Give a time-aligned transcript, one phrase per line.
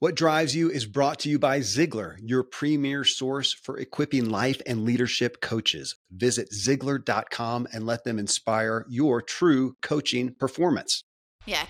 [0.00, 4.60] What Drives You is brought to you by Ziglar, your premier source for equipping life
[4.66, 5.94] and leadership coaches.
[6.10, 11.04] Visit Ziglar.com and let them inspire your true coaching performance.
[11.46, 11.64] Yeah.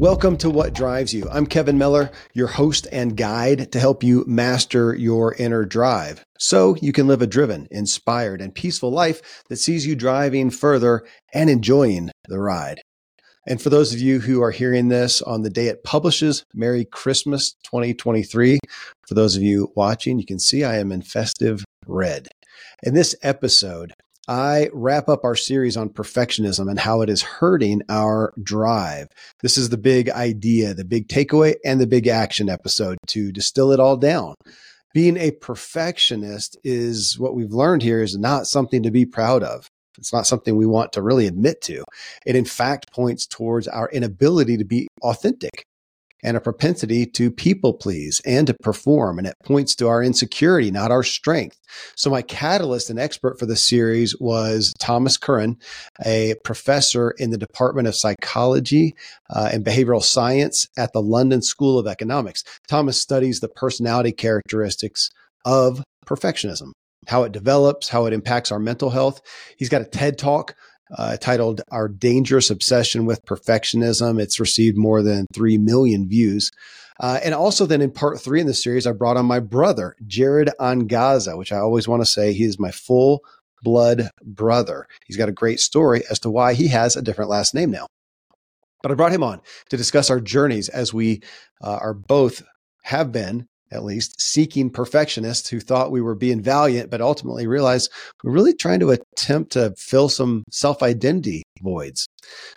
[0.00, 1.28] Welcome to What Drives You.
[1.30, 6.74] I'm Kevin Miller, your host and guide to help you master your inner drive so
[6.82, 11.48] you can live a driven, inspired, and peaceful life that sees you driving further and
[11.48, 12.80] enjoying the ride.
[13.46, 16.84] And for those of you who are hearing this on the day it publishes, Merry
[16.84, 18.60] Christmas 2023.
[19.06, 22.28] For those of you watching, you can see I am in festive red.
[22.84, 23.92] In this episode,
[24.28, 29.08] I wrap up our series on perfectionism and how it is hurting our drive.
[29.42, 33.72] This is the big idea, the big takeaway, and the big action episode to distill
[33.72, 34.36] it all down.
[34.94, 39.66] Being a perfectionist is what we've learned here is not something to be proud of.
[39.98, 41.84] It's not something we want to really admit to.
[42.26, 45.64] It, in fact, points towards our inability to be authentic
[46.22, 49.18] and a propensity to people please and to perform.
[49.18, 51.58] And it points to our insecurity, not our strength.
[51.96, 55.58] So, my catalyst and expert for the series was Thomas Curran,
[56.04, 58.94] a professor in the Department of Psychology
[59.30, 62.44] uh, and Behavioral Science at the London School of Economics.
[62.68, 65.10] Thomas studies the personality characteristics
[65.44, 66.72] of perfectionism
[67.06, 69.20] how it develops, how it impacts our mental health.
[69.56, 70.54] He's got a TED talk
[70.96, 74.20] uh, titled Our Dangerous Obsession with Perfectionism.
[74.20, 76.50] It's received more than 3 million views.
[77.00, 79.96] Uh, and also, then in part three in the series, I brought on my brother,
[80.06, 83.22] Jared Angaza, which I always want to say he is my full
[83.62, 84.86] blood brother.
[85.06, 87.86] He's got a great story as to why he has a different last name now.
[88.82, 91.22] But I brought him on to discuss our journeys as we
[91.62, 92.42] uh, are both
[92.84, 97.90] have been at least, seeking perfectionists who thought we were being valiant, but ultimately realized
[98.22, 102.06] we're really trying to attempt to fill some self identity voids.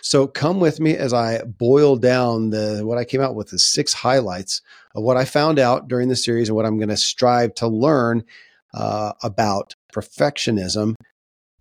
[0.02, 3.58] So come with me as I boil down the what I came out with the
[3.58, 4.60] six highlights
[4.94, 7.68] of what I found out during the series and what I'm going to strive to
[7.68, 8.24] learn
[8.74, 10.94] uh, about perfectionism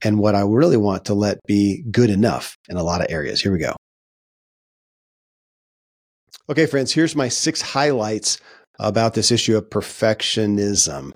[0.03, 3.41] and what I really want to let be good enough in a lot of areas.
[3.41, 3.75] Here we go.
[6.47, 8.37] Okay, friends, here's my six highlights
[8.79, 11.13] about this issue of perfectionism.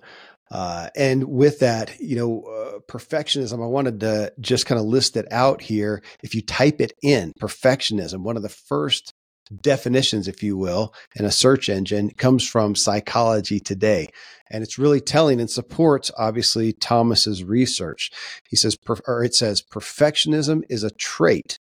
[0.51, 5.15] Uh, and with that, you know, uh, perfectionism, I wanted to just kind of list
[5.15, 6.01] it out here.
[6.23, 9.13] If you type it in, perfectionism, one of the first
[9.61, 14.09] definitions, if you will, in a search engine comes from Psychology Today.
[14.49, 18.11] And it's really telling and supports, obviously, Thomas's research.
[18.49, 18.77] He says,
[19.07, 21.59] or it says, perfectionism is a trait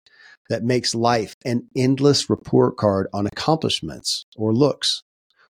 [0.49, 5.03] that makes life an endless report card on accomplishments or looks.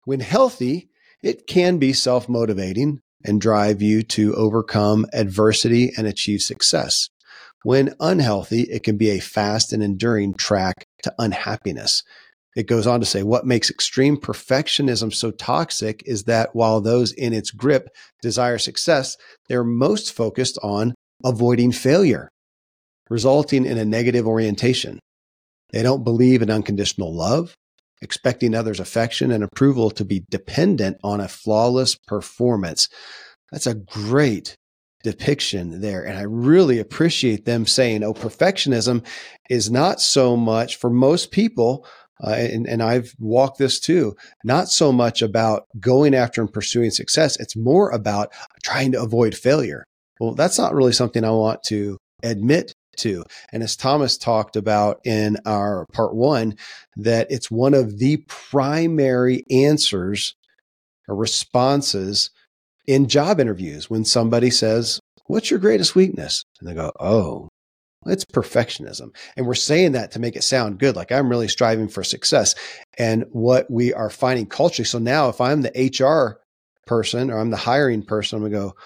[0.05, 0.91] When healthy,
[1.23, 7.09] it can be self motivating and drive you to overcome adversity and achieve success.
[7.63, 12.03] When unhealthy, it can be a fast and enduring track to unhappiness.
[12.55, 17.11] It goes on to say what makes extreme perfectionism so toxic is that while those
[17.13, 17.89] in its grip
[18.21, 19.17] desire success,
[19.49, 20.95] they're most focused on
[21.25, 22.29] avoiding failure,
[23.09, 25.01] resulting in a negative orientation.
[25.73, 27.57] They don't believe in unconditional love
[28.05, 32.89] expecting others' affection and approval to be dependent on a flawless performance.
[33.51, 34.57] That's a great
[35.03, 36.05] depiction there.
[36.05, 39.05] And I really appreciate them saying, oh, perfectionism
[39.51, 41.87] is not so much for most people.
[42.23, 46.91] Uh, and, and I've walked this too, not so much about going after and pursuing
[46.91, 47.39] success.
[47.41, 48.33] It's more about
[48.63, 49.85] trying to avoid failure.
[50.21, 53.25] Well, that's not really something I want to admit to.
[53.53, 56.57] And as Thomas talked about in our part one,
[56.97, 60.35] that it's one of the primary answers
[61.09, 62.31] or responses
[62.87, 66.45] in job interviews when somebody says, What's your greatest weakness?
[66.61, 67.49] And they go, Oh,
[68.07, 69.15] it's perfectionism.
[69.37, 72.55] And we're saying that to make it sound good, like I'm really striving for success.
[72.99, 74.85] And what we are finding culturally.
[74.85, 76.41] So now, if I'm the HR
[76.87, 78.77] person or I'm the hiring person, I'm going to go,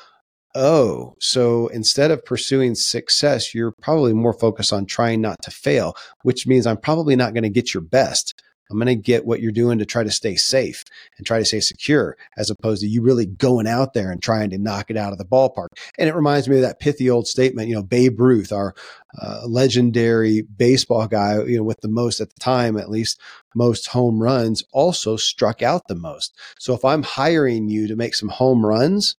[0.60, 5.94] Oh, so instead of pursuing success, you're probably more focused on trying not to fail,
[6.22, 8.42] which means I'm probably not going to get your best.
[8.68, 10.82] I'm going to get what you're doing to try to stay safe
[11.16, 14.50] and try to stay secure, as opposed to you really going out there and trying
[14.50, 15.68] to knock it out of the ballpark.
[15.96, 18.74] And it reminds me of that pithy old statement, you know, Babe Ruth, our
[19.22, 23.20] uh, legendary baseball guy, you know, with the most at the time, at least
[23.54, 26.36] most home runs, also struck out the most.
[26.58, 29.14] So if I'm hiring you to make some home runs,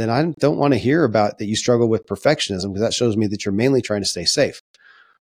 [0.00, 3.16] then I don't want to hear about that you struggle with perfectionism because that shows
[3.16, 4.60] me that you're mainly trying to stay safe.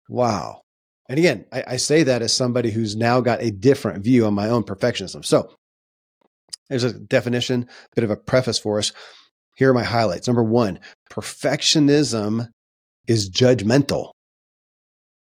[0.10, 0.62] Wow.
[1.10, 4.34] And again, I, I, say that as somebody who's now got a different view on
[4.34, 5.25] my own perfectionism.
[5.25, 5.54] So
[6.69, 8.94] there's a definition, a bit of a preface for us.
[9.56, 10.28] Here are my highlights.
[10.28, 10.80] Number one,
[11.12, 12.48] perfectionism
[13.08, 14.12] is judgmental.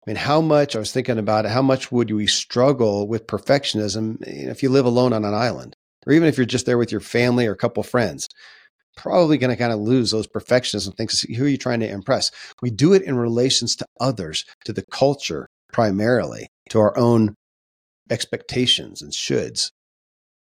[0.06, 3.28] I mean, how much I was thinking about it, how much would we struggle with
[3.28, 6.92] perfectionism if you live alone on an island, or even if you're just there with
[6.92, 8.28] your family or a couple friends?
[9.02, 11.22] Probably going to kind of lose those perfectionism things.
[11.22, 12.32] Who are you trying to impress?
[12.62, 17.34] We do it in relations to others, to the culture primarily, to our own
[18.10, 19.72] expectations and shoulds.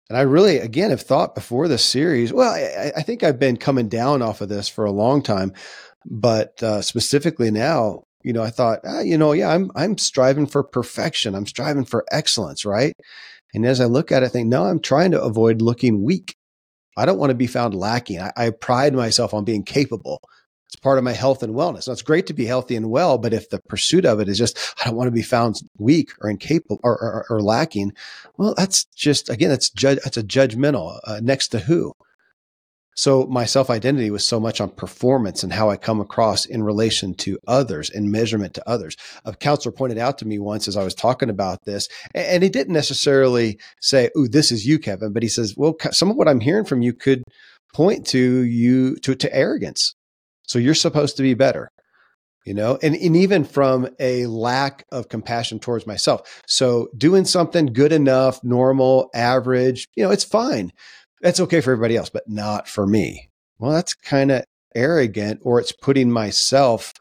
[0.08, 2.32] And I really, again, have thought before this series.
[2.32, 5.52] Well, I, I think I've been coming down off of this for a long time,
[6.04, 10.46] but uh, specifically now, you know, I thought, ah, you know, yeah, I'm I'm striving
[10.46, 11.36] for perfection.
[11.36, 12.92] I'm striving for excellence, right?
[13.54, 16.34] And as I look at it, I think, no, I'm trying to avoid looking weak.
[16.98, 18.20] I don't want to be found lacking.
[18.20, 20.20] I, I pride myself on being capable.
[20.66, 21.86] It's part of my health and wellness.
[21.86, 24.36] Now, it's great to be healthy and well, but if the pursuit of it is
[24.36, 27.94] just, I don't want to be found weak or incapable or, or, or lacking,
[28.36, 31.94] well, that's just, again, that's, ju- that's a judgmental uh, next to who.
[32.98, 36.64] So my self identity was so much on performance and how I come across in
[36.64, 38.96] relation to others and measurement to others.
[39.24, 42.48] A counselor pointed out to me once as I was talking about this, and he
[42.48, 46.26] didn't necessarily say, "Ooh, this is you, Kevin," but he says, "Well, some of what
[46.26, 47.22] I'm hearing from you could
[47.72, 49.94] point to you to to arrogance.
[50.48, 51.70] So you're supposed to be better."
[52.44, 56.42] You know, and, and even from a lack of compassion towards myself.
[56.48, 60.72] So doing something good enough, normal, average, you know, it's fine
[61.20, 63.30] that's okay for everybody else, but not for me.
[63.58, 64.44] Well, that's kind of
[64.74, 66.92] arrogant, or it's putting myself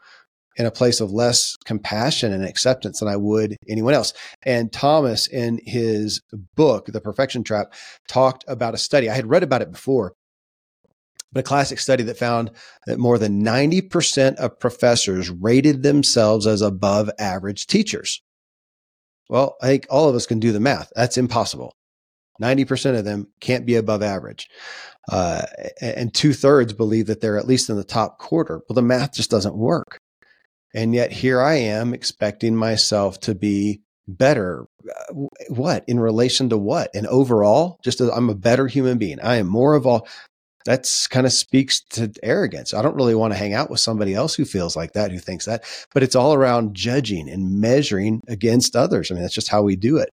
[0.56, 4.12] in a place of less compassion and acceptance than I would anyone else.
[4.42, 6.20] And Thomas, in his
[6.56, 7.72] book, The Perfection Trap,
[8.08, 9.08] talked about a study.
[9.08, 10.14] I had read about it before,
[11.32, 12.50] but a classic study that found
[12.86, 18.20] that more than 90% of professors rated themselves as above average teachers.
[19.28, 20.90] Well, I think all of us can do the math.
[20.96, 21.72] That's impossible.
[22.40, 24.48] 90% of them can't be above average.
[25.10, 25.42] Uh,
[25.80, 28.60] and two thirds believe that they're at least in the top quarter.
[28.68, 29.98] Well, the math just doesn't work.
[30.74, 34.66] And yet here I am expecting myself to be better.
[34.84, 35.14] Uh,
[35.48, 36.90] what in relation to what?
[36.94, 39.20] And overall, just as I'm a better human being.
[39.20, 40.06] I am more of all.
[40.64, 42.74] That's kind of speaks to arrogance.
[42.74, 45.18] I don't really want to hang out with somebody else who feels like that, who
[45.18, 45.64] thinks that,
[45.94, 49.10] but it's all around judging and measuring against others.
[49.10, 50.12] I mean, that's just how we do it.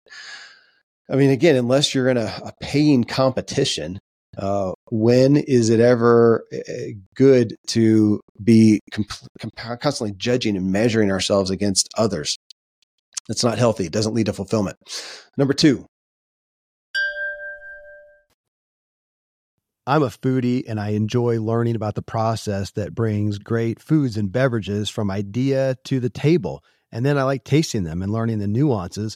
[1.10, 4.00] I mean, again, unless you're in a, a paying competition,
[4.38, 6.72] uh, when is it ever uh,
[7.16, 12.38] good to be comp- constantly judging and measuring ourselves against others?
[13.30, 13.86] It's not healthy.
[13.86, 14.78] It doesn't lead to fulfillment.
[15.38, 15.86] Number two.
[19.88, 24.32] I'm a foodie and I enjoy learning about the process that brings great foods and
[24.32, 26.64] beverages from idea to the table.
[26.92, 29.16] And then I like tasting them and learning the nuances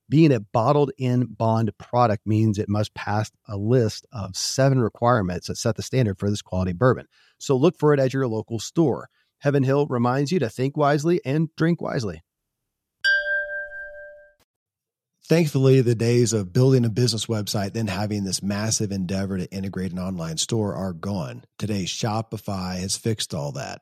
[0.11, 5.47] Being a bottled in bond product means it must pass a list of seven requirements
[5.47, 7.05] that set the standard for this quality bourbon.
[7.37, 9.07] So look for it at your local store.
[9.39, 12.21] Heaven Hill reminds you to think wisely and drink wisely.
[15.23, 19.93] Thankfully, the days of building a business website, then having this massive endeavor to integrate
[19.93, 21.45] an online store are gone.
[21.57, 23.81] Today, Shopify has fixed all that.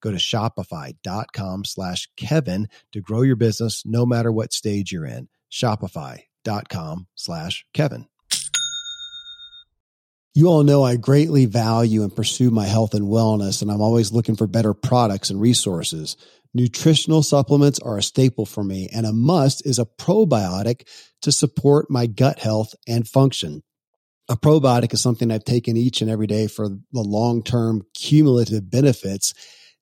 [0.00, 5.28] Go to shopify.com slash Kevin to grow your business no matter what stage you're in.
[5.50, 8.06] Shopify.com slash Kevin.
[10.34, 14.12] You all know I greatly value and pursue my health and wellness, and I'm always
[14.12, 16.16] looking for better products and resources.
[16.54, 20.86] Nutritional supplements are a staple for me, and a must is a probiotic
[21.22, 23.64] to support my gut health and function.
[24.28, 28.70] A probiotic is something I've taken each and every day for the long term cumulative
[28.70, 29.34] benefits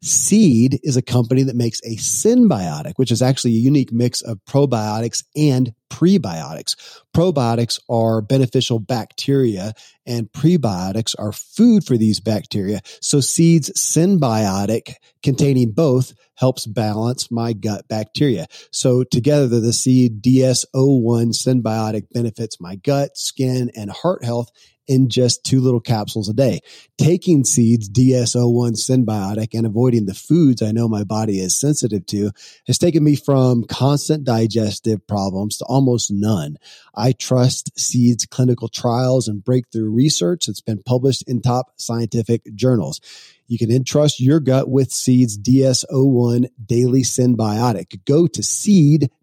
[0.03, 4.39] Seed is a company that makes a synbiotic, which is actually a unique mix of
[4.49, 6.77] probiotics and prebiotics.
[7.15, 9.73] Probiotics are beneficial bacteria
[10.05, 12.81] and prebiotics are food for these bacteria.
[13.01, 18.47] So Seed's synbiotic containing both helps balance my gut bacteria.
[18.71, 24.51] So together the Seed DS01 synbiotic benefits my gut, skin, and heart health
[24.89, 26.61] in just two little capsules a day.
[26.99, 32.31] Taking Seed's DS01 synbiotic, and avoiding the foods I know my body is sensitive to
[32.67, 36.57] has taken me from constant digestive problems to almost none.
[36.95, 43.01] I trust Seed's clinical trials and breakthrough research that's been published in top scientific journals.
[43.49, 48.05] You can entrust your gut with Seed's DS01 Daily Synbiotic.
[48.05, 48.43] Go to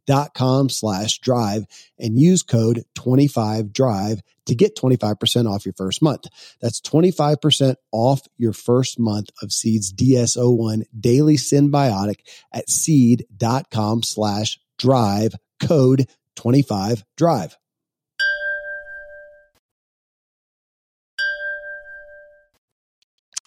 [0.07, 1.65] seed.com slash drive
[1.99, 6.27] and use code 25drive to get 25% off your first month.
[6.61, 12.19] That's 25% off your first month of Seed's DS01 Daily synbiotic
[12.51, 17.55] at seed.com slash drive code 25drive.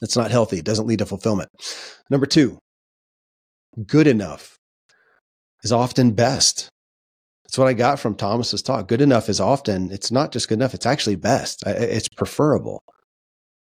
[0.01, 0.59] That's not healthy.
[0.59, 1.49] It doesn't lead to fulfillment.
[2.11, 2.59] Number two,
[3.87, 4.59] good enough
[5.67, 6.69] is often best.
[7.45, 8.87] That's what I got from Thomas's talk.
[8.87, 11.65] Good enough is often, it's not just good enough, it's actually best.
[11.67, 12.85] It's preferable.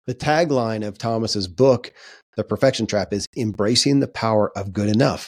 [0.07, 1.91] The tagline of Thomas's book,
[2.37, 5.27] The Perfection Trap, is embracing the power of good enough.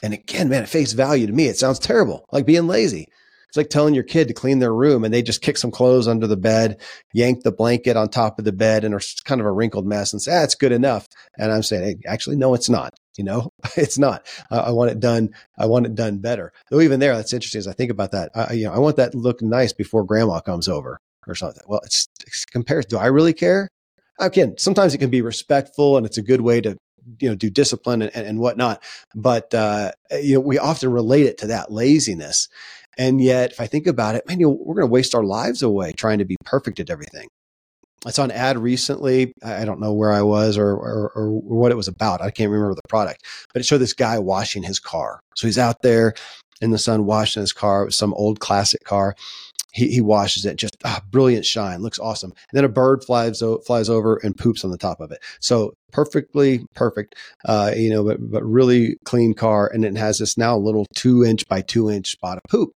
[0.00, 3.06] And again, man, at face value to me, it sounds terrible, like being lazy.
[3.48, 6.06] It's like telling your kid to clean their room and they just kick some clothes
[6.06, 6.80] under the bed,
[7.12, 10.12] yank the blanket on top of the bed and are kind of a wrinkled mess
[10.12, 11.08] and say, ah, it's good enough.
[11.36, 12.94] And I'm saying, hey, actually, no, it's not.
[13.18, 14.26] You know, it's not.
[14.50, 15.30] I want it done.
[15.58, 16.52] I want it done better.
[16.70, 18.30] Though even there, that's interesting as I think about that.
[18.34, 21.62] I, you know, I want that to look nice before grandma comes over or something.
[21.66, 22.86] Well, it's, it's compares.
[22.86, 23.68] Do I really care?
[24.18, 26.76] Again, sometimes it can be respectful and it's a good way to
[27.20, 28.82] you know do discipline and, and whatnot
[29.14, 32.48] but uh, you know we often relate it to that laziness
[32.98, 35.22] and yet, if I think about it, man, you know, we're going to waste our
[35.22, 37.28] lives away trying to be perfect at everything.
[38.06, 39.32] I saw an ad recently.
[39.44, 42.22] I don't know where I was or, or, or, what it was about.
[42.22, 45.20] I can't remember the product, but it showed this guy washing his car.
[45.34, 46.14] So he's out there
[46.60, 47.82] in the sun washing his car.
[47.82, 49.14] It was some old classic car.
[49.72, 52.30] He, he washes it, just ah, brilliant shine, looks awesome.
[52.30, 55.18] And then a bird flies flies over and poops on the top of it.
[55.40, 57.14] So perfectly perfect,
[57.44, 61.22] uh, you know, but but really clean car, and it has this now little two
[61.22, 62.70] inch by two inch spot of poop.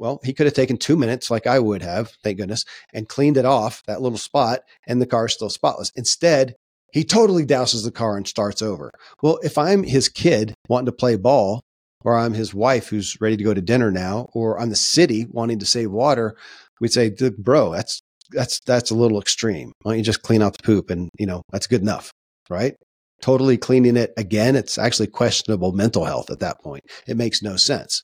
[0.00, 2.64] Well, he could have taken two minutes, like I would have, thank goodness,
[2.94, 5.92] and cleaned it off that little spot, and the car is still spotless.
[5.94, 6.54] Instead,
[6.92, 8.90] he totally douses the car and starts over.
[9.22, 11.60] Well, if I'm his kid wanting to play ball,
[12.02, 15.26] or I'm his wife who's ready to go to dinner now, or I'm the city
[15.30, 16.34] wanting to save water,
[16.80, 18.00] we'd say, bro, that's
[18.32, 19.72] that's that's a little extreme.
[19.82, 22.10] Why don't you just clean out the poop and you know that's good enough,
[22.48, 22.74] right?
[23.20, 26.84] Totally cleaning it again, it's actually questionable mental health at that point.
[27.06, 28.02] It makes no sense.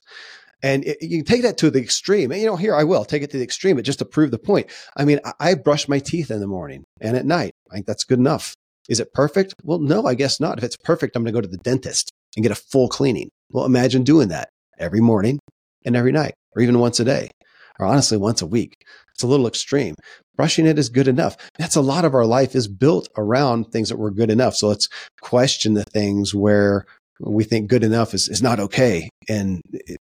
[0.63, 2.31] And it, you take that to the extreme.
[2.31, 4.31] And, you know, here I will take it to the extreme, but just to prove
[4.31, 4.67] the point.
[4.95, 7.53] I mean, I, I brush my teeth in the morning and at night.
[7.71, 8.55] I think that's good enough.
[8.89, 9.53] Is it perfect?
[9.63, 10.57] Well, no, I guess not.
[10.57, 13.29] If it's perfect, I'm going to go to the dentist and get a full cleaning.
[13.51, 14.49] Well, imagine doing that
[14.79, 15.39] every morning
[15.85, 17.29] and every night, or even once a day,
[17.79, 18.73] or honestly, once a week.
[19.13, 19.95] It's a little extreme.
[20.35, 21.37] Brushing it is good enough.
[21.57, 24.55] That's a lot of our life is built around things that were good enough.
[24.55, 24.87] So let's
[25.21, 26.85] question the things where
[27.19, 29.09] we think good enough is, is not okay.
[29.27, 29.61] And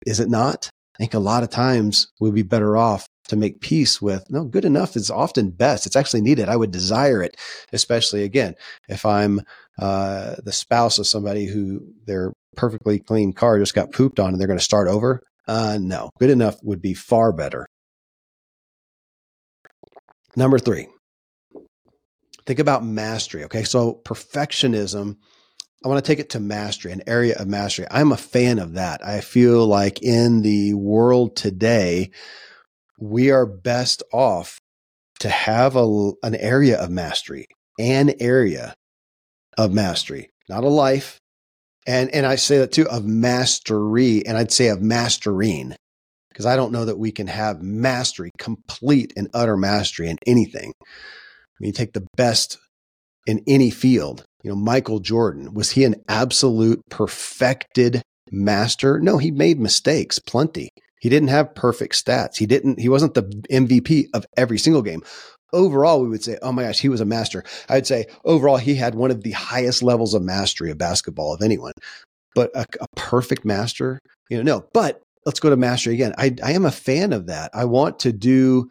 [0.07, 0.69] is it not?
[0.97, 4.45] I think a lot of times we'd be better off to make peace with no
[4.45, 5.87] good enough is often best.
[5.87, 6.49] It's actually needed.
[6.49, 7.37] I would desire it.
[7.73, 8.55] Especially again
[8.89, 9.41] if i'm
[9.79, 14.41] uh, the spouse of somebody who their perfectly clean car just got pooped on and
[14.41, 16.11] they're going to start over uh, no.
[16.21, 17.67] Good enough would be far better.
[20.37, 20.89] Number three
[22.47, 23.63] think about mastery okay?
[23.63, 25.17] So perfectionism
[25.83, 27.87] I want to take it to mastery, an area of mastery.
[27.91, 29.05] I'm a fan of that.
[29.05, 32.11] I feel like in the world today,
[32.99, 34.59] we are best off
[35.21, 37.47] to have a, an area of mastery,
[37.79, 38.75] an area
[39.57, 41.19] of mastery, not a life.
[41.87, 45.75] And, and I say that too of mastery, and I'd say of mastering,
[46.29, 50.75] because I don't know that we can have mastery, complete and utter mastery in anything.
[50.83, 52.59] I mean, take the best
[53.27, 58.99] in any field you know, Michael Jordan, was he an absolute perfected master?
[59.01, 60.71] No, he made mistakes plenty.
[61.01, 62.37] He didn't have perfect stats.
[62.37, 65.03] He didn't, he wasn't the MVP of every single game.
[65.53, 67.43] Overall, we would say, oh my gosh, he was a master.
[67.69, 71.43] I'd say overall, he had one of the highest levels of mastery of basketball of
[71.43, 71.73] anyone.
[72.35, 74.67] but a, a perfect master, you know, no.
[74.73, 76.15] But let's go to mastery again.
[76.19, 77.51] I, I am a fan of that.
[77.55, 78.71] I want to do,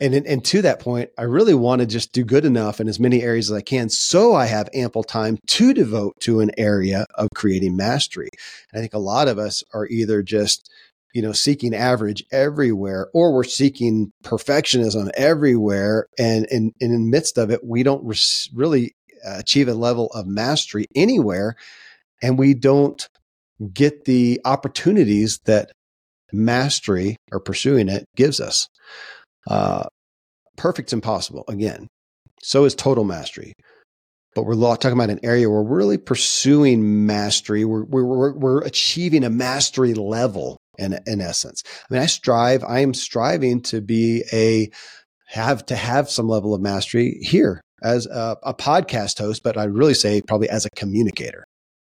[0.00, 3.00] and, and to that point, I really want to just do good enough in as
[3.00, 7.06] many areas as I can so I have ample time to devote to an area
[7.16, 8.28] of creating mastery.
[8.72, 10.70] And I think a lot of us are either just,
[11.14, 16.06] you know, seeking average everywhere, or we're seeking perfectionism everywhere.
[16.18, 18.94] And, and, and in the midst of it, we don't res- really
[19.26, 21.56] uh, achieve a level of mastery anywhere.
[22.22, 23.08] And we don't
[23.72, 25.72] get the opportunities that
[26.32, 28.68] mastery or pursuing it gives us.
[29.46, 29.86] Uh,
[30.56, 31.88] perfect's impossible again.
[32.42, 33.52] So is total mastery.
[34.34, 37.64] But we're talking about an area where we're really pursuing mastery.
[37.64, 41.62] We're, we're, we're achieving a mastery level in, in essence.
[41.66, 44.70] I mean, I strive, I am striving to be a,
[45.28, 49.70] have to have some level of mastery here as a, a podcast host, but I'd
[49.70, 51.44] really say probably as a communicator.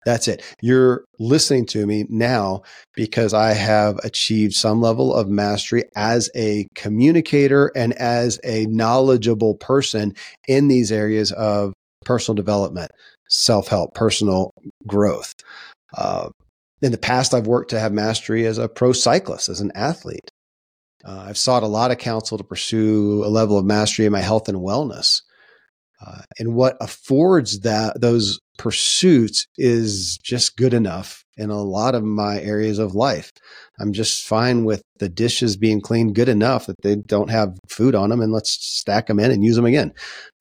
[0.05, 0.41] That's it.
[0.61, 2.63] You're listening to me now
[2.95, 9.55] because I have achieved some level of mastery as a communicator and as a knowledgeable
[9.55, 10.15] person
[10.47, 11.73] in these areas of
[12.05, 12.91] personal development,
[13.27, 14.51] self help, personal
[14.87, 15.33] growth.
[15.95, 16.29] Uh,
[16.81, 20.31] in the past, I've worked to have mastery as a pro cyclist, as an athlete.
[21.03, 24.21] Uh, I've sought a lot of counsel to pursue a level of mastery in my
[24.21, 25.21] health and wellness.
[26.05, 32.03] Uh, and what affords that those pursuits is just good enough in a lot of
[32.03, 33.31] my areas of life.
[33.79, 37.95] I'm just fine with the dishes being cleaned good enough that they don't have food
[37.95, 39.93] on them and let's stack them in and use them again.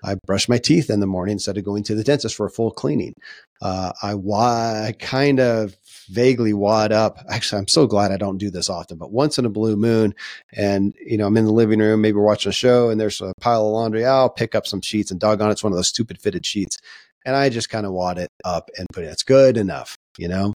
[0.02, 2.50] I brush my teeth in the morning instead of going to the dentist for a
[2.50, 3.14] full cleaning.
[3.62, 5.76] Uh, I, I kind of
[6.08, 7.18] vaguely wad up.
[7.28, 10.14] Actually, I'm so glad I don't do this often, but once in a blue moon,
[10.52, 13.20] and you know, I'm in the living room, maybe we're watching a show, and there's
[13.20, 14.04] a pile of laundry.
[14.04, 16.78] I'll pick up some sheets, and doggone, it's one of those stupid fitted sheets,
[17.24, 19.08] and I just kind of wad it up and put it.
[19.08, 20.54] It's good enough, you know.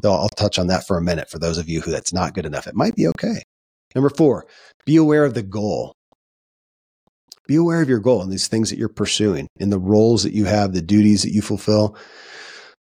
[0.00, 2.34] Though I'll touch on that for a minute for those of you who that's not
[2.34, 2.66] good enough.
[2.66, 3.42] It might be okay.
[3.94, 4.46] Number four,
[4.86, 5.92] be aware of the goal.
[7.48, 10.34] Be aware of your goal and these things that you're pursuing, in the roles that
[10.34, 11.96] you have, the duties that you fulfill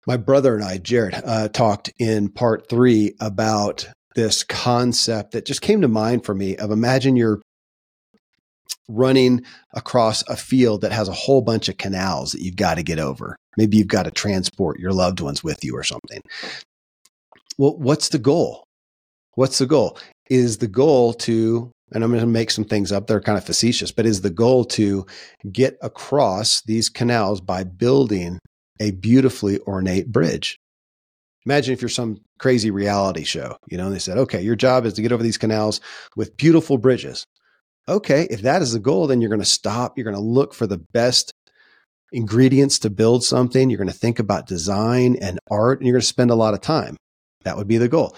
[0.07, 5.61] my brother and I, Jared, uh, talked in part three about this concept that just
[5.61, 7.43] came to mind for me of imagine you're
[8.89, 9.45] running
[9.75, 12.99] across a field that has a whole bunch of canals that you've got to get
[12.99, 13.37] over.
[13.57, 16.21] Maybe you've got to transport your loved ones with you or something.
[17.59, 18.65] Well, what's the goal?
[19.35, 19.99] What's the goal?
[20.31, 23.45] Is the goal to, and I'm going to make some things up, they're kind of
[23.45, 25.07] facetious, but is the goal to
[25.51, 28.39] get across these canals by building
[28.81, 30.59] a beautifully ornate bridge.
[31.47, 34.95] Imagine if you're some crazy reality show, you know, they said, okay, your job is
[34.95, 35.81] to get over these canals
[36.17, 37.25] with beautiful bridges.
[37.89, 39.97] Okay, if that is the goal, then you're going to stop.
[39.97, 41.33] You're going to look for the best
[42.13, 43.71] ingredients to build something.
[43.71, 46.55] You're going to think about design and art, and you're going to spend a lot
[46.55, 46.97] of time.
[47.45, 48.17] That would be the goal.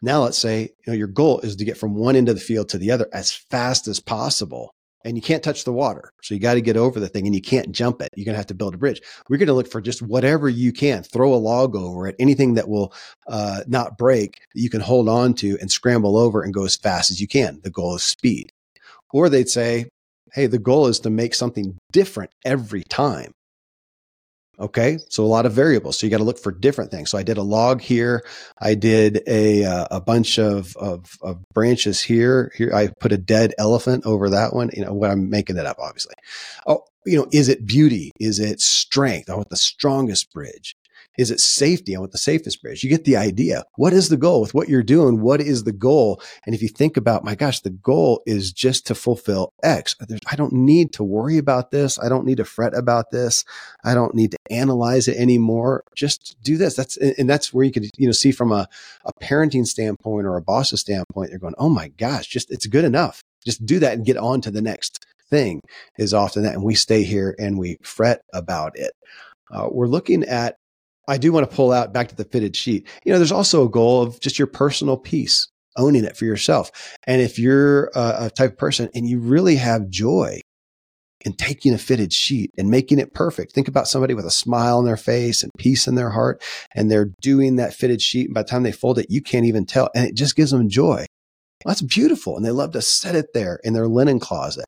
[0.00, 2.40] Now, let's say you know, your goal is to get from one end of the
[2.40, 4.72] field to the other as fast as possible
[5.04, 6.12] and you can't touch the water.
[6.22, 8.10] So you got to get over the thing and you can't jump it.
[8.14, 9.00] You're going to have to build a bridge.
[9.28, 12.54] We're going to look for just whatever you can, throw a log over it, anything
[12.54, 12.92] that will
[13.28, 16.76] uh, not break that you can hold on to and scramble over and go as
[16.76, 17.60] fast as you can.
[17.62, 18.52] The goal is speed.
[19.12, 19.86] Or they'd say,
[20.32, 23.32] hey, the goal is to make something different every time.
[24.58, 25.98] Okay, so a lot of variables.
[25.98, 27.10] So you got to look for different things.
[27.10, 28.22] So I did a log here.
[28.60, 32.52] I did a uh, a bunch of, of, of branches here.
[32.54, 34.68] Here I put a dead elephant over that one.
[34.74, 36.12] You know what I'm making it up, obviously.
[36.66, 38.10] Oh, you know, is it beauty?
[38.20, 39.30] Is it strength?
[39.30, 40.74] I want the strongest bridge.
[41.20, 41.94] Is it safety?
[41.94, 42.82] I want the safest bridge.
[42.82, 43.64] You get the idea.
[43.76, 45.20] What is the goal with what you're doing?
[45.20, 46.22] What is the goal?
[46.46, 49.94] And if you think about, my gosh, the goal is just to fulfill X.
[50.30, 51.98] I don't need to worry about this.
[51.98, 53.44] I don't need to fret about this.
[53.84, 55.84] I don't need to analyze it anymore.
[55.94, 56.74] Just do this.
[56.74, 58.66] That's, and that's where you could, you know, see from a,
[59.04, 62.84] a parenting standpoint or a boss's standpoint, they're going, oh my gosh, just, it's good
[62.84, 63.20] enough.
[63.44, 65.60] Just do that and get on to the next thing
[65.98, 66.54] is often that.
[66.54, 68.92] And we stay here and we fret about it.
[69.52, 70.56] Uh, we're looking at
[71.08, 72.86] I do want to pull out back to the fitted sheet.
[73.04, 76.70] You know, there's also a goal of just your personal peace, owning it for yourself.
[77.06, 80.40] And if you're a, a type of person and you really have joy
[81.22, 84.78] in taking a fitted sheet and making it perfect, think about somebody with a smile
[84.78, 86.42] on their face and peace in their heart,
[86.74, 88.26] and they're doing that fitted sheet.
[88.26, 89.90] And by the time they fold it, you can't even tell.
[89.94, 91.06] And it just gives them joy.
[91.64, 92.36] That's beautiful.
[92.36, 94.66] And they love to set it there in their linen closet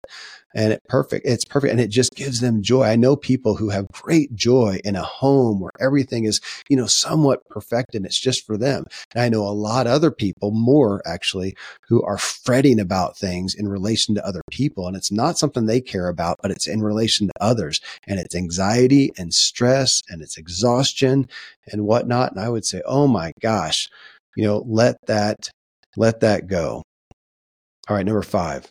[0.55, 1.27] and it perfect.
[1.27, 1.71] It's perfect.
[1.73, 2.85] And it just gives them joy.
[2.85, 6.87] I know people who have great joy in a home where everything is, you know,
[6.87, 8.85] somewhat perfect and it's just for them.
[9.15, 11.57] And I know a lot of other people, more actually,
[11.89, 14.87] who are fretting about things in relation to other people.
[14.87, 18.35] And it's not something they care about, but it's in relation to others and it's
[18.35, 21.29] anxiety and stress and it's exhaustion
[21.71, 22.33] and whatnot.
[22.33, 23.89] And I would say, Oh my gosh,
[24.37, 25.51] you know, let that,
[25.97, 26.83] let that go.
[27.89, 28.07] All right.
[28.07, 28.71] Number five.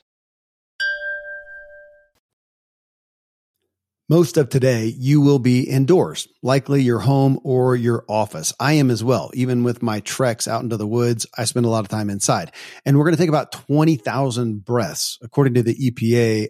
[4.11, 8.53] Most of today, you will be indoors, likely your home or your office.
[8.59, 9.31] I am as well.
[9.33, 12.51] Even with my treks out into the woods, I spend a lot of time inside.
[12.85, 15.17] And we're going to think about 20,000 breaths.
[15.21, 16.49] According to the EPA,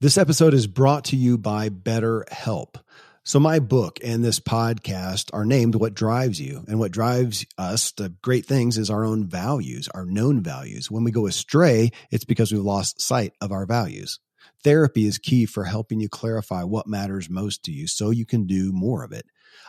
[0.00, 2.76] This episode is brought to you by BetterHelp.
[3.28, 6.64] So, my book and this podcast are named What Drives You.
[6.66, 10.90] And what drives us to great things is our own values, our known values.
[10.90, 14.18] When we go astray, it's because we've lost sight of our values.
[14.64, 18.46] Therapy is key for helping you clarify what matters most to you so you can
[18.46, 19.26] do more of it.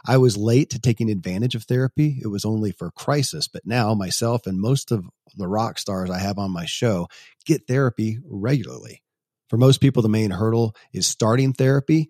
[0.08, 2.22] I was late to taking advantage of therapy.
[2.24, 5.04] It was only for crisis, but now myself and most of
[5.36, 7.10] the rock stars I have on my show
[7.45, 9.04] get therapy regularly.
[9.50, 12.10] For most people, the main hurdle is starting therapy.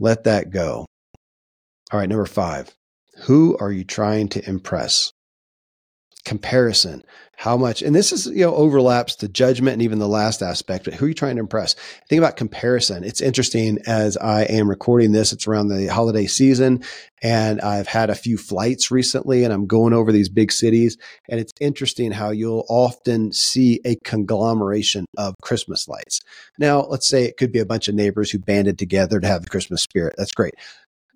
[0.00, 0.86] Let that go.
[1.92, 2.74] All right, number five.
[3.24, 5.12] Who are you trying to impress?
[6.24, 7.02] Comparison.
[7.40, 10.84] How much, and this is, you know, overlaps the judgment and even the last aspect,
[10.84, 11.74] but who are you trying to impress?
[12.06, 13.02] Think about comparison.
[13.02, 16.84] It's interesting as I am recording this, it's around the holiday season
[17.22, 20.98] and I've had a few flights recently and I'm going over these big cities.
[21.30, 26.20] And it's interesting how you'll often see a conglomeration of Christmas lights.
[26.58, 29.44] Now, let's say it could be a bunch of neighbors who banded together to have
[29.44, 30.14] the Christmas spirit.
[30.18, 30.56] That's great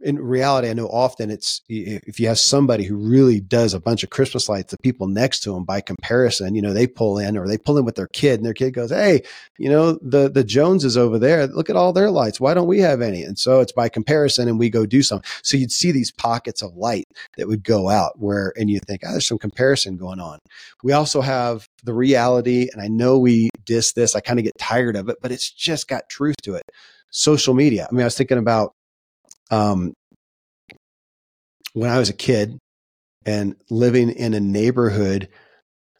[0.00, 4.02] in reality, I know often it's if you have somebody who really does a bunch
[4.02, 7.36] of Christmas lights, the people next to them, by comparison, you know, they pull in
[7.36, 9.22] or they pull in with their kid, and their kid goes, "Hey,
[9.58, 12.40] you know, the the Joneses over there, look at all their lights.
[12.40, 15.28] Why don't we have any?" And so it's by comparison, and we go do something.
[15.42, 19.02] So you'd see these pockets of light that would go out where, and you think,
[19.04, 20.38] "Oh, there's some comparison going on."
[20.82, 24.14] We also have the reality, and I know we diss this.
[24.14, 26.64] I kind of get tired of it, but it's just got truth to it.
[27.10, 27.86] Social media.
[27.88, 28.74] I mean, I was thinking about
[29.50, 29.94] um,
[31.72, 32.58] when I was a kid
[33.26, 35.28] and living in a neighborhood,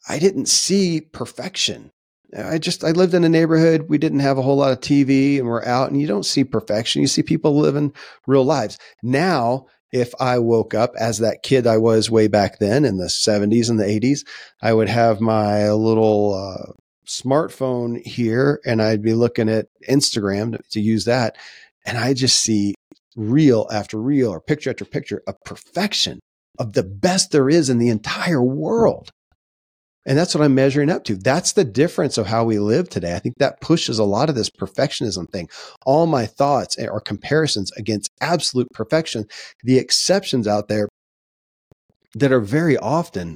[0.07, 1.91] I didn't see perfection.
[2.35, 3.85] I just, I lived in a neighborhood.
[3.87, 6.43] We didn't have a whole lot of TV and we're out and you don't see
[6.43, 7.01] perfection.
[7.01, 7.93] You see people living
[8.27, 8.77] real lives.
[9.01, 13.05] Now, if I woke up as that kid I was way back then in the
[13.05, 14.25] 70s and the 80s,
[14.61, 16.73] I would have my little uh,
[17.07, 21.37] smartphone here and I'd be looking at Instagram to, to use that.
[21.85, 22.73] And I just see
[23.15, 26.19] reel after reel or picture after picture of perfection
[26.59, 29.09] of the best there is in the entire world.
[30.07, 31.15] And that's what I'm measuring up to.
[31.15, 33.15] That's the difference of how we live today.
[33.15, 35.49] I think that pushes a lot of this perfectionism thing.
[35.83, 39.25] All my thoughts are comparisons against absolute perfection.
[39.63, 40.87] The exceptions out there
[42.13, 43.35] that are very often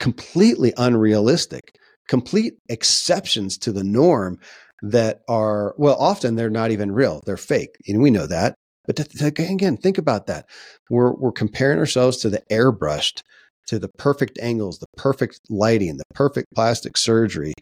[0.00, 1.76] completely unrealistic,
[2.08, 4.38] complete exceptions to the norm
[4.80, 7.20] that are, well, often they're not even real.
[7.26, 7.76] They're fake.
[7.86, 8.54] And we know that.
[8.88, 10.46] But to, to, again, think about that.
[10.90, 13.22] We're, we're comparing ourselves to the airbrushed
[13.68, 17.52] to the perfect angles, the perfect lighting, the perfect plastic surgery,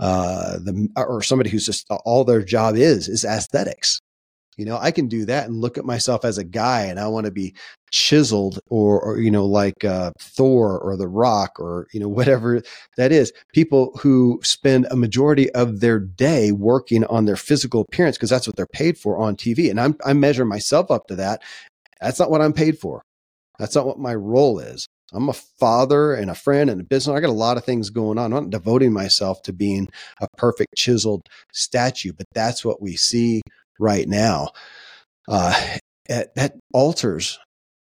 [0.00, 4.00] uh, the or somebody who's just all their job is is aesthetics.
[4.56, 7.06] You know, I can do that and look at myself as a guy, and I
[7.08, 7.54] want to be
[7.90, 12.62] chiseled, or, or you know, like uh, Thor or The Rock, or you know, whatever
[12.96, 13.32] that is.
[13.54, 18.46] People who spend a majority of their day working on their physical appearance because that's
[18.46, 21.42] what they're paid for on TV, and I'm I measure myself up to that.
[22.00, 23.02] That's not what I'm paid for.
[23.58, 24.86] That's not what my role is.
[25.12, 27.14] I'm a father and a friend and a business.
[27.14, 28.32] I got a lot of things going on.
[28.32, 29.88] I'm not devoting myself to being
[30.20, 33.42] a perfect chiseled statue, but that's what we see
[33.80, 34.50] right now.
[35.28, 35.76] Uh,
[36.08, 37.38] it, that alters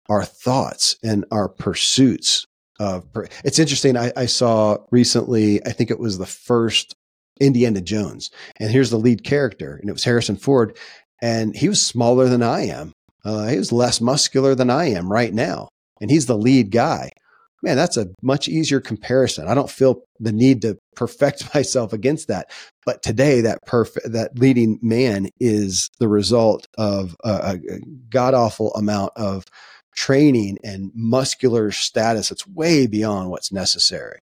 [0.10, 2.45] our thoughts and our pursuits
[2.79, 3.05] of.
[3.43, 3.97] It's interesting.
[3.97, 5.65] I, I saw recently.
[5.65, 6.95] I think it was the first
[7.39, 10.77] Indiana Jones, and here's the lead character, and it was Harrison Ford,
[11.21, 12.93] and he was smaller than I am.
[13.23, 15.69] Uh, he was less muscular than I am right now
[16.01, 17.12] and he's the lead guy.
[17.63, 19.48] Man, that's a much easier comparison.
[19.48, 22.52] I don't feel the need to perfect myself against that.
[22.86, 28.74] But today, that perfect, that leading man is the result of a, a god awful
[28.74, 29.46] amount of
[29.96, 32.32] training and muscular status.
[32.32, 34.20] It's way beyond what's necessary.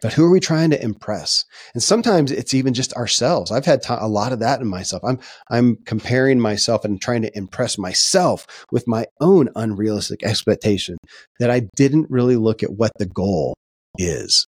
[0.00, 1.44] But who are we trying to impress?
[1.74, 3.50] And sometimes it's even just ourselves.
[3.50, 5.02] I've had a lot of that in myself.
[5.04, 5.18] I'm
[5.50, 10.96] I'm comparing myself and trying to impress myself with my own unrealistic expectation
[11.40, 13.54] that I didn't really look at what the goal
[13.96, 14.46] is.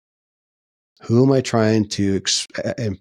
[1.03, 2.47] Who am I trying to ex-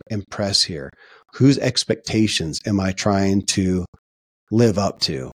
[0.09, 0.91] impress here?
[1.33, 3.85] Whose expectations am I trying to
[4.51, 5.31] live up to?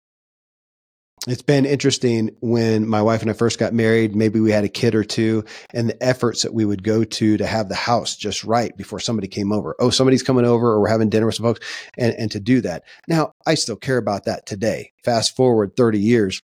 [1.28, 4.16] It's been interesting when my wife and I first got married.
[4.16, 7.36] Maybe we had a kid or two, and the efforts that we would go to
[7.36, 9.76] to have the house just right before somebody came over.
[9.78, 11.60] Oh, somebody's coming over, or we're having dinner with some folks,
[11.98, 12.84] and, and to do that.
[13.06, 14.92] Now, I still care about that today.
[15.04, 16.40] Fast forward 30 years.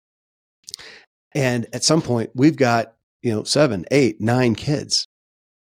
[1.35, 5.07] And at some point, we've got, you know, seven, eight, nine kids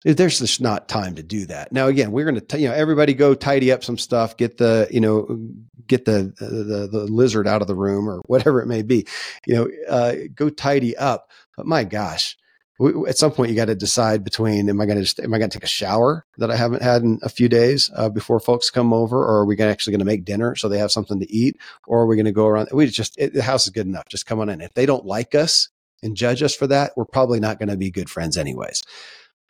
[0.03, 1.71] there's just not time to do that.
[1.71, 4.87] Now, again, we're going to, you know, everybody go tidy up some stuff, get the,
[4.91, 5.39] you know,
[5.87, 9.07] get the, the, the lizard out of the room or whatever it may be,
[9.45, 11.29] you know, uh, go tidy up.
[11.55, 12.37] But my gosh,
[12.79, 15.33] we, at some point you got to decide between, am I going to just, am
[15.33, 18.09] I going to take a shower that I haven't had in a few days uh,
[18.09, 20.79] before folks come over, or are we gonna, actually going to make dinner so they
[20.79, 22.69] have something to eat, or are we going to go around?
[22.73, 24.09] We just, it, the house is good enough.
[24.09, 24.59] Just come on in.
[24.59, 25.69] If they don't like us
[26.01, 28.83] and judge us for that, we're probably not going to be good friends anyways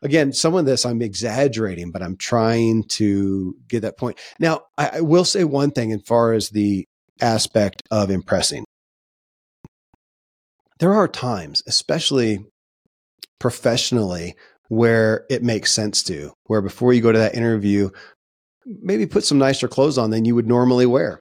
[0.04, 4.20] again, some of this I'm exaggerating, but I'm trying to get that point.
[4.40, 6.86] Now, I, I will say one thing as far as the
[7.22, 8.66] aspect of impressing.
[10.80, 12.46] There are times, especially
[13.40, 14.36] professionally,
[14.68, 17.90] where it makes sense to, where before you go to that interview,
[18.66, 21.20] maybe put some nicer clothes on than you would normally wear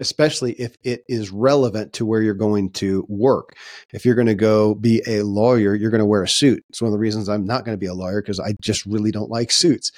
[0.00, 3.56] especially if it is relevant to where you're going to work.
[3.92, 6.64] If you're going to go be a lawyer, you're going to wear a suit.
[6.68, 8.86] It's one of the reasons I'm not going to be a lawyer because I just
[8.86, 9.92] really don't like suits.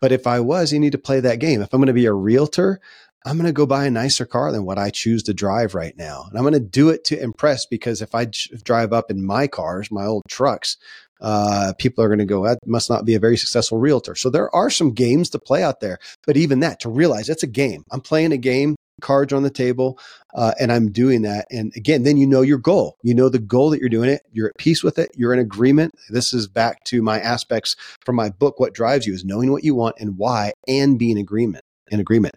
[0.00, 1.62] But if I was, you need to play that game.
[1.62, 2.80] If I'm going to be a realtor,
[3.24, 5.96] I'm going to go buy a nicer car than what I choose to drive right
[5.96, 6.26] now.
[6.28, 8.26] And I'm going to do it to impress because if I
[8.64, 10.76] drive up in my cars, my old trucks,
[11.22, 14.14] uh, people are going to go, that must not be a very successful realtor.
[14.14, 15.98] So there are some games to play out there.
[16.26, 17.84] But even that, to realize it's a game.
[17.90, 19.98] I'm playing a game cards on the table
[20.34, 22.96] uh, and i'm doing that and again then you know your goal.
[23.02, 25.38] You know the goal that you're doing it you're at peace with it you're in
[25.38, 25.94] agreement.
[26.10, 29.64] This is back to my aspects from my book what drives you is knowing what
[29.64, 32.34] you want and why and being agreement in agreement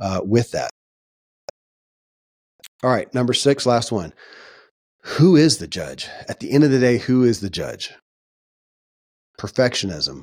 [0.00, 0.70] uh, with that.
[2.82, 4.12] All right number six last one.
[5.02, 6.08] Who is the judge?
[6.28, 7.92] At the end of the day who is the judge?
[9.38, 10.22] Perfectionism.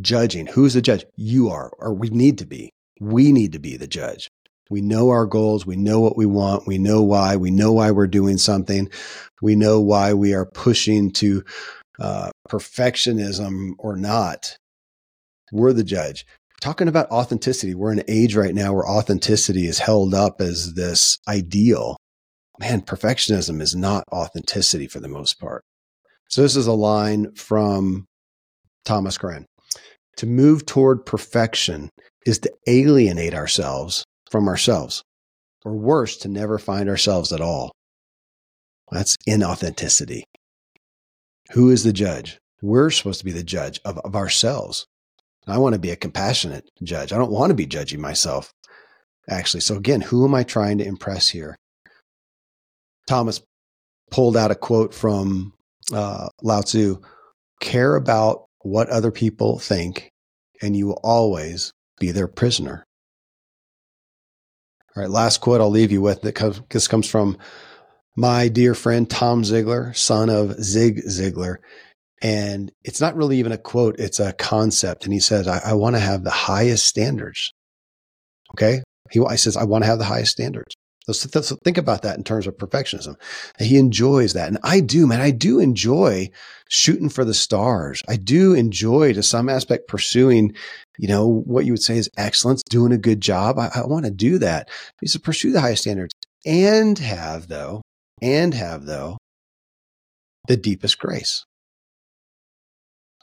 [0.00, 0.46] Judging.
[0.46, 1.04] Who's the judge?
[1.16, 2.70] You are or we need to be.
[3.00, 4.28] We need to be the judge
[4.70, 5.64] we know our goals.
[5.64, 6.66] We know what we want.
[6.66, 7.36] We know why.
[7.36, 8.90] We know why we're doing something.
[9.40, 11.44] We know why we are pushing to
[12.00, 14.56] uh, perfectionism or not.
[15.52, 16.26] We're the judge.
[16.60, 20.74] Talking about authenticity, we're in an age right now where authenticity is held up as
[20.74, 21.96] this ideal.
[22.58, 25.62] Man, perfectionism is not authenticity for the most part.
[26.28, 28.06] So, this is a line from
[28.84, 29.44] Thomas Curran.
[30.16, 31.90] To move toward perfection
[32.24, 35.02] is to alienate ourselves from ourselves,
[35.64, 37.72] or worse, to never find ourselves at all.
[38.90, 40.22] That's inauthenticity.
[41.52, 42.38] Who is the judge?
[42.62, 44.86] We're supposed to be the judge of, of ourselves.
[45.46, 47.12] I want to be a compassionate judge.
[47.12, 48.52] I don't want to be judging myself,
[49.28, 49.60] actually.
[49.60, 51.56] So, again, who am I trying to impress here?
[53.06, 53.40] Thomas
[54.10, 55.52] pulled out a quote from
[55.92, 57.00] uh, Lao Tzu
[57.60, 60.10] care about what other people think,
[60.60, 62.84] and you will always be their prisoner.
[64.96, 66.22] All right, last quote I'll leave you with.
[66.22, 67.36] This comes from
[68.16, 71.56] my dear friend Tom Ziglar, son of Zig Ziglar.
[72.22, 75.04] And it's not really even a quote, it's a concept.
[75.04, 77.52] And he says, I, I want to have the highest standards.
[78.54, 78.82] Okay.
[79.10, 80.74] He, he says, I want to have the highest standards.
[81.06, 81.24] Let's,
[81.62, 83.14] think about that in terms of perfectionism.
[83.58, 84.48] He enjoys that.
[84.48, 86.30] And I do, man, I do enjoy
[86.68, 88.02] shooting for the stars.
[88.08, 90.54] I do enjoy to some aspect pursuing,
[90.98, 93.58] you know, what you would say is excellence, doing a good job.
[93.58, 94.68] I, I want to do that.
[95.00, 96.12] He said, pursue the highest standards
[96.44, 97.82] and have though,
[98.20, 99.18] and have though
[100.48, 101.44] the deepest grace.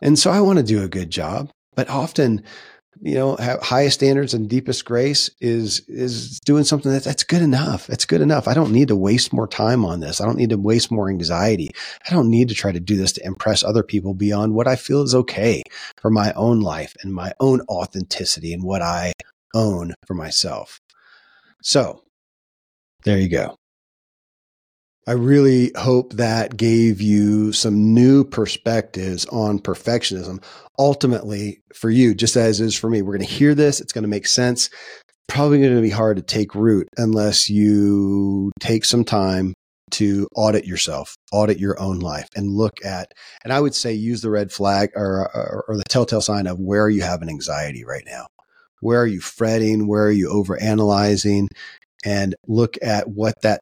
[0.01, 2.43] And so I want to do a good job, but often,
[3.01, 7.41] you know, have highest standards and deepest grace is is doing something that that's good
[7.41, 7.87] enough.
[7.87, 8.47] That's good enough.
[8.47, 10.21] I don't need to waste more time on this.
[10.21, 11.71] I don't need to waste more anxiety.
[12.07, 14.75] I don't need to try to do this to impress other people beyond what I
[14.75, 15.63] feel is okay
[15.97, 19.13] for my own life and my own authenticity and what I
[19.53, 20.79] own for myself.
[21.61, 22.03] So,
[23.03, 23.57] there you go.
[25.05, 30.41] I really hope that gave you some new perspectives on perfectionism.
[30.79, 33.81] Ultimately, for you, just as is for me, we're going to hear this.
[33.81, 34.69] It's going to make sense.
[35.27, 39.53] Probably going to be hard to take root unless you take some time
[39.91, 43.11] to audit yourself, audit your own life, and look at.
[43.43, 46.59] And I would say use the red flag or, or, or the telltale sign of
[46.59, 48.27] where you have an anxiety right now.
[48.79, 49.85] Where are you fretting?
[49.85, 51.49] Where are you over analyzing?
[52.05, 53.59] And look at what that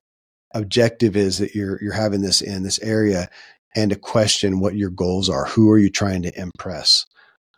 [0.54, 3.30] objective is that you're you're having this in this area
[3.76, 5.46] and to question what your goals are.
[5.46, 7.06] Who are you trying to impress?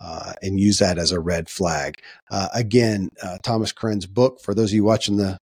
[0.02, 1.98] Uh, and use that as a red flag.
[2.30, 5.38] Uh, again uh, thomas Curran's book for those of you watching the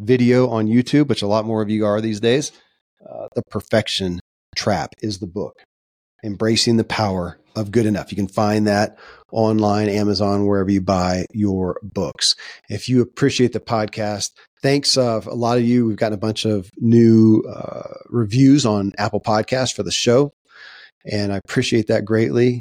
[0.00, 2.52] video on youtube which a lot more of you are these days
[3.08, 4.20] uh, the perfection
[4.56, 5.62] trap is the book.
[6.24, 8.10] Embracing the power of good enough.
[8.10, 8.96] You can find that
[9.30, 12.34] online amazon wherever you buy your books.
[12.70, 14.30] If you appreciate the podcast
[14.64, 15.84] thanks uh, a lot of you.
[15.84, 20.32] We've gotten a bunch of new uh, reviews on apple Podcasts for the show
[21.04, 22.60] and i appreciate that greatly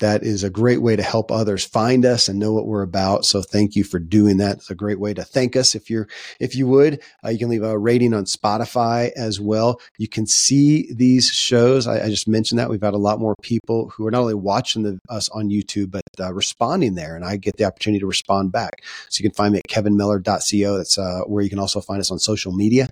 [0.00, 3.24] that is a great way to help others find us and know what we're about.
[3.24, 4.56] So thank you for doing that.
[4.56, 5.74] It's a great way to thank us.
[5.74, 6.08] If you're,
[6.40, 9.80] if you would, uh, you can leave a rating on Spotify as well.
[9.98, 11.86] You can see these shows.
[11.86, 14.34] I, I, just mentioned that we've had a lot more people who are not only
[14.34, 17.14] watching the, us on YouTube, but uh, responding there.
[17.14, 18.82] And I get the opportunity to respond back.
[19.08, 20.76] So you can find me at kevinmiller.co.
[20.76, 22.88] That's uh, where you can also find us on social media,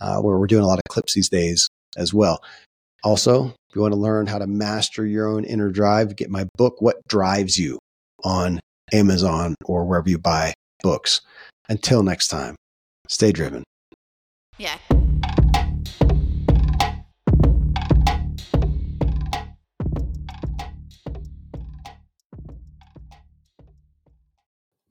[0.00, 2.40] uh, where we're doing a lot of clips these days as well.
[3.04, 6.46] Also, if you want to learn how to master your own inner drive, get my
[6.56, 7.78] book, What Drives You,
[8.24, 8.60] on
[8.92, 11.20] Amazon or wherever you buy books.
[11.68, 12.56] Until next time,
[13.08, 13.62] stay driven.
[14.56, 14.78] Yeah.